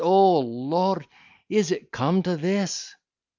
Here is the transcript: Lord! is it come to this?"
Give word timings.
Lord! 0.03 1.07
is 1.47 1.69
it 1.69 1.91
come 1.91 2.23
to 2.23 2.35
this?" 2.35 2.95